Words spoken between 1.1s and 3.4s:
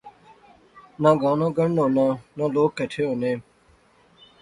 گانا گنڈہنونا، نا لوک کہٹھے ہونے